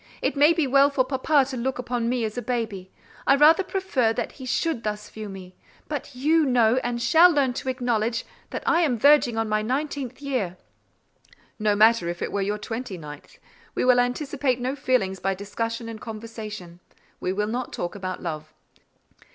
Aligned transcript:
It 0.19 0.35
may 0.35 0.51
be 0.51 0.65
well 0.65 0.89
for 0.89 1.05
papa 1.05 1.45
to 1.51 1.55
look 1.55 1.91
on 1.91 2.09
me 2.09 2.25
as 2.25 2.35
a 2.35 2.41
baby: 2.41 2.91
I 3.27 3.35
rather 3.35 3.61
prefer 3.63 4.13
that 4.13 4.31
he 4.31 4.47
should 4.47 4.81
thus 4.83 5.11
view 5.11 5.29
me; 5.29 5.55
but 5.87 6.15
you 6.15 6.43
know 6.43 6.77
and 6.77 6.99
shall 6.99 7.29
learn 7.29 7.53
to 7.53 7.69
acknowledge 7.69 8.25
that 8.49 8.63
I 8.65 8.81
am 8.81 8.97
verging 8.97 9.37
on 9.37 9.47
my 9.47 9.61
nineteenth 9.61 10.19
year." 10.19 10.57
"No 11.59 11.75
matter 11.75 12.09
if 12.09 12.23
it 12.23 12.31
were 12.31 12.41
your 12.41 12.57
twenty 12.57 12.97
ninth; 12.97 13.37
we 13.75 13.85
will 13.85 13.99
anticipate 13.99 14.59
no 14.59 14.75
feelings 14.75 15.19
by 15.19 15.35
discussion 15.35 15.87
and 15.87 16.01
conversation; 16.01 16.79
we 17.19 17.31
will 17.31 17.45
not 17.45 17.71
talk 17.71 17.93
about 17.93 18.23
love." 18.23 18.51